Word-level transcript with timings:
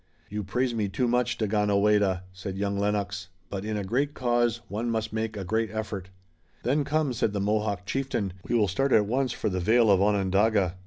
"You 0.29 0.43
praise 0.43 0.73
me 0.73 0.89
too 0.89 1.07
much, 1.07 1.37
Daganoweda," 1.37 2.23
said 2.33 2.57
young 2.57 2.75
Lennox, 2.75 3.27
"but 3.51 3.63
in 3.63 3.77
a 3.77 3.83
great 3.83 4.15
cause 4.15 4.61
one 4.67 4.89
must 4.89 5.13
make 5.13 5.37
a 5.37 5.43
great 5.43 5.69
effort." 5.69 6.09
"Then 6.63 6.83
come," 6.83 7.13
said 7.13 7.33
the 7.33 7.39
Mohawk 7.39 7.85
chieftain. 7.85 8.33
"We 8.49 8.55
will 8.55 8.67
start 8.67 8.93
at 8.93 9.05
once 9.05 9.31
for 9.31 9.47
the 9.49 9.59
vale 9.59 9.91
of 9.91 10.01
Onondaga." 10.01 10.73